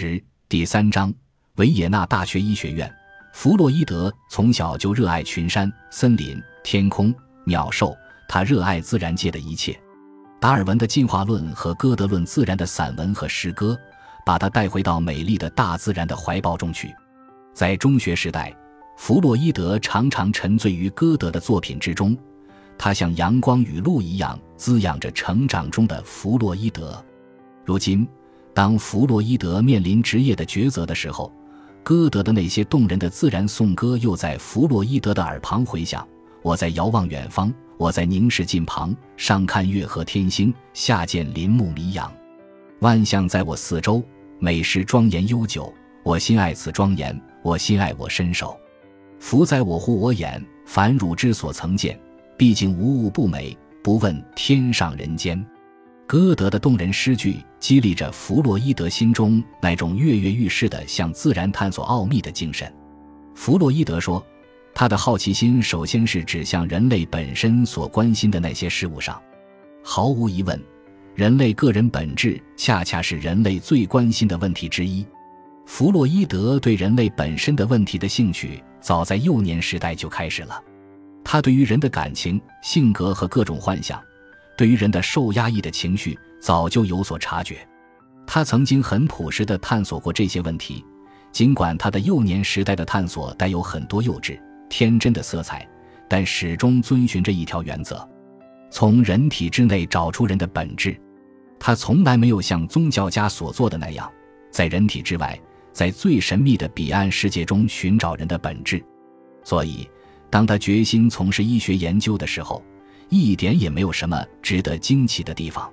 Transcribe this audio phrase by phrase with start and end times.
[0.00, 1.12] 十第三章
[1.56, 2.88] 维也纳大学医学院。
[3.32, 7.12] 弗洛伊德从小就热爱群山、森林、天空、
[7.44, 7.96] 鸟兽，
[8.28, 9.76] 他热爱自然界的一切。
[10.40, 13.76] 达尔文的进化论和歌德论自然的散文和诗歌，
[14.24, 16.94] 把他带回到美丽的大自然的怀抱中去。
[17.52, 18.56] 在中学时代，
[18.96, 22.16] 弗洛伊德常常沉醉于歌德的作品之中，
[22.78, 27.04] 他像阳光雨露一样滋养着成长中的弗洛伊德。
[27.64, 28.06] 如今，
[28.58, 31.32] 当弗洛伊德面临职业的抉择的时候，
[31.84, 36.04] 歌德的那些动人的自然颂歌又在弗洛伊德的耳旁回响。
[36.42, 42.12] 我在遥望远方，我在凝视近旁，上看月和天星，下见林木迷阳，
[42.80, 44.02] 万象在我四周，
[44.40, 45.72] 美食庄严悠久。
[46.02, 48.58] 我心爱此庄严，我心爱我身手。
[49.20, 51.96] 福在我乎我眼，凡汝之所曾见，
[52.36, 53.56] 毕竟无物不美。
[53.84, 55.46] 不问天上人间。
[56.08, 62.72] 歌德的动人诗句激励着弗洛伊德心中那种跃跃欲试的向自然探索奥秘的精神。
[63.34, 64.24] 弗洛伊德说，
[64.74, 69.20] 他的好奇心首先是指向人类本身所关心的那些事物上。
[69.84, 70.58] 毫无疑问，
[71.14, 75.06] 人类个人本质恰恰是人类最关心的问题之一。
[75.66, 80.58] 弗洛伊德对人类本身的问题的兴趣早在幼年时代就开始了。
[81.22, 84.00] 他对于人的感情、性格和各种幻想。
[84.58, 87.56] 对于人的受压抑的情绪，早就有所察觉。
[88.26, 90.84] 他曾经很朴实地探索过这些问题，
[91.30, 94.36] 尽管他的幼年时代的探索带有很多幼稚、
[94.68, 95.64] 天真的色彩，
[96.08, 98.06] 但始终遵循着一条原则：
[98.68, 101.00] 从人体之内找出人的本质。
[101.60, 104.10] 他从来没有像宗教家所做的那样，
[104.50, 105.38] 在人体之外，
[105.72, 108.84] 在最神秘的彼岸世界中寻找人的本质。
[109.44, 109.88] 所以，
[110.28, 112.60] 当他决心从事医学研究的时候，
[113.08, 115.70] 一点也没有什么值得惊奇的地方，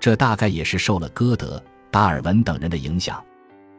[0.00, 3.22] 这大概也是受了歌德、达尔文等人的影响。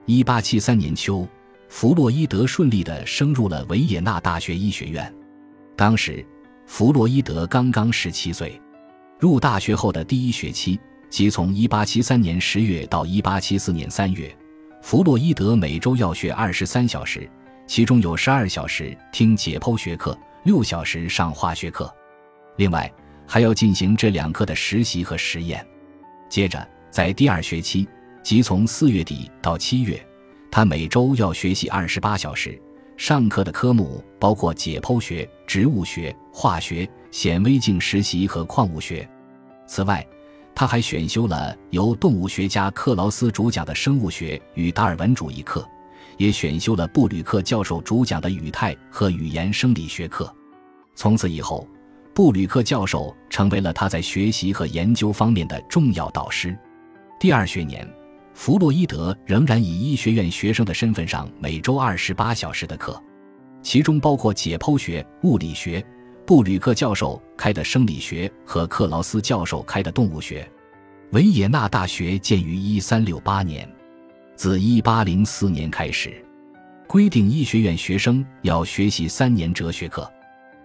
[0.06, 1.28] 一八七三年秋，
[1.68, 5.14] 弗洛伊德顺利地升入了维也纳大学医学院。
[5.76, 6.26] 当时，
[6.66, 8.60] 弗洛伊德刚刚十七岁。
[9.20, 14.34] 入大学后的第一学期，即从一八七三年十月到一八七四年三月，
[14.82, 17.30] 弗洛伊德每周要学二十三小时，
[17.66, 21.94] 其中有十二小时听解剖学课，六小时上化学课。
[22.58, 22.92] 另外，
[23.28, 25.66] 还要进行这两课的实习和实验。
[26.30, 27.88] 接着，在第二学期，
[28.24, 30.02] 即从四月底到七月，
[30.50, 32.60] 他每周要学习二十八小时。
[32.98, 39.06] 上课的科目包括解剖学、植物学、化学、显微镜实习和矿物学。
[39.68, 40.06] 此外，
[40.56, 45.68] 他还选修了由动物学家克劳斯主讲的生物学与达尔文主义课，
[46.16, 50.34] 也选修了布吕克教授主讲的语态和语言生理学课。
[50.96, 51.68] 从此以后。
[52.16, 56.58] 布吕克教授成为了他在学习和研究方面的重要导师。
[57.20, 57.86] 第二学年，
[58.34, 62.98] 弗洛伊德仍然以医学院学生的身份上每周二十八小时的课，
[63.62, 65.86] 其中包括解剖学、物理学、
[66.26, 70.50] 布吕克教授开的生理学和克劳斯教授开的动物学。
[71.12, 73.70] 维也纳大学建于一三六八年，
[74.38, 76.26] 自一八零四年开始，
[76.88, 80.10] 规定医学院学生要学习三年哲学课，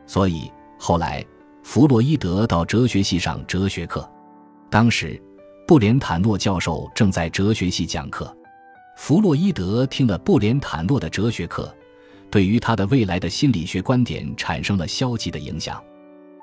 [0.06, 1.26] 所以后来。
[1.62, 4.10] 弗洛伊德到哲学系上哲学课，
[4.70, 5.22] 当时
[5.66, 8.36] 布连坦诺教授正在哲学系讲课。
[8.96, 11.72] 弗洛伊德听了布连坦诺的哲学课，
[12.30, 15.80] 对于他的未来的心理学观点产生了消极的影响。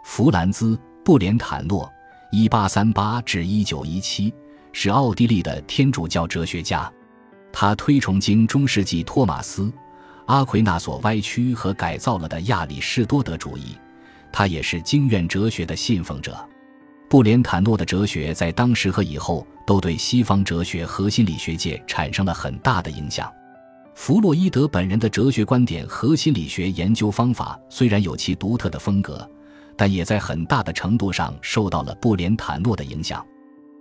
[0.03, 1.91] 弗兰兹·布连坦诺
[2.31, 4.34] （1838-1917）
[4.72, 6.89] 是奥地利的天主教哲学家，
[7.51, 9.63] 他推崇经中世纪托马斯·
[10.28, 13.75] 阿奎那所歪曲和改造了的亚里士多德主义。
[14.37, 16.37] 他也是经验哲学的信奉者，
[17.09, 23.33] 布连坦诺的哲学在当时和以后都对西方哲学和心理学界产生了很大的影响。
[23.95, 29.27] 弗洛伊德本人的哲学观点和心理学研究方法虽然有其独特的风格，
[29.75, 33.25] 但也在很大的程度上受到了布连坦诺的影响。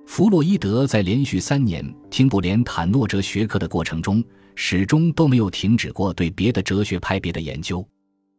[0.06, 4.24] 弗洛伊德在连续三年听布连坦诺哲学课的过程中，
[4.54, 7.86] 始终都没有停止过对别的哲学派别的研究。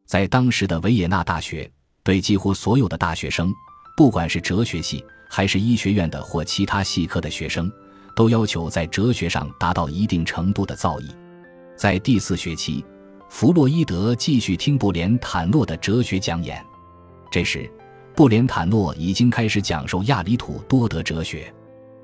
[0.07, 1.71] 在当时的维也纳大学。
[2.07, 3.54] 对几乎所有的大学生，
[3.98, 7.69] 不管是哲学系还是医学院的或其他系科的学生，
[8.15, 11.13] 都要求在哲学上达到一定程度的造诣。
[11.75, 12.86] 在第四学期，
[13.27, 16.65] 弗洛伊德继续听布连坦诺的哲学讲演。
[17.30, 17.69] 这时，
[18.15, 21.54] 布连坦诺已经开始讲授亚里土多德哲学。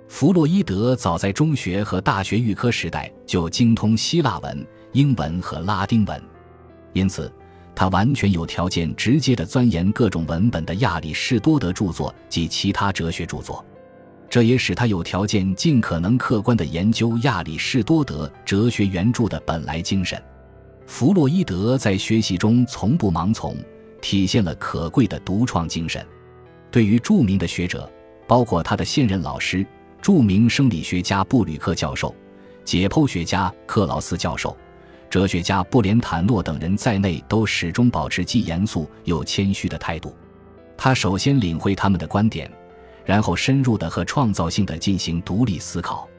[0.10, 6.22] 弗洛伊德早在中学和大学预科时代就精通希腊文、英文和拉丁文，
[6.92, 7.34] 因此。
[7.75, 13.64] 他完全有条件直接的钻研各种文本的亚里士多德著作及其他哲学著作。
[14.30, 20.22] 这也使他有条件尽可能客观地研究亚里士多德哲学原著的本来精神。
[20.88, 23.56] 弗洛伊德在学习中从不盲从，
[24.02, 26.06] 体现了可贵的独创精神。
[26.72, 27.90] 对于著名的学者，
[28.28, 29.66] 包括他的现任老师、
[30.02, 32.14] 著名生理学家布吕克教授、
[32.66, 34.58] 解剖学家克劳斯教授、
[35.13, 40.12] 哲学家布连坦诺等人在内，都始终保持既严肃又谦虚的态度。
[40.75, 42.51] 他首先领会他们的观点，
[43.06, 46.10] 然后深入的和创造性的进行独立思考。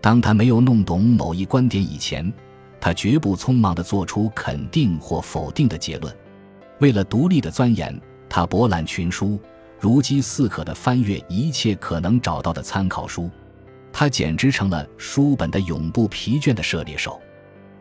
[0.00, 2.32] 当他没有弄懂某一观点以前，
[2.80, 6.16] 他绝不匆忙地做出肯定或否定的结论。
[6.78, 9.40] 为了独立的钻研，他博览群书，
[9.80, 13.28] 如饥似渴地翻阅一切可能找到的参考书。
[13.92, 17.20] 他简直成了书本的永不疲倦的涉猎手。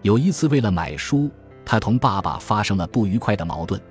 [0.06, 1.32] 有一次，为了买书，
[1.66, 3.82] 他同爸爸发生了不愉快的矛盾。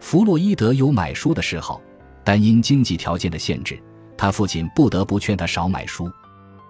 [0.00, 1.78] 弗洛伊德有买书的嗜好，
[2.24, 3.78] 但因经济条件的限制，
[4.16, 6.10] 他父亲不得不劝他少买书。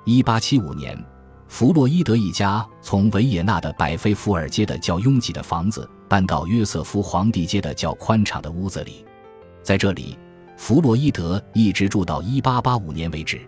[0.06, 1.04] 1875年。
[1.46, 9.04] 弗洛伊德一家从维也纳的百菲福尔街的较拥挤的房子搬到约瑟夫皇帝街的较宽敞的屋子里，
[9.62, 10.18] 在这里，
[10.56, 13.40] 弗洛伊德一直住到1885年为止。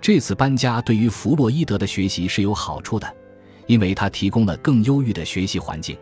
[0.00, 3.06] 这次搬家对于弗洛伊德的学习是有好处的，
[3.66, 5.96] 因为它提供了更优越的学习环境。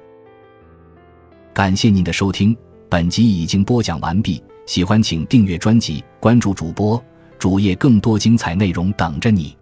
[1.53, 2.57] 感谢您的收听，
[2.89, 4.43] 本集已经播讲完毕。
[4.67, 7.03] 喜欢请订阅专辑，关注主播
[7.39, 9.57] 主页，更多精彩内容等着你。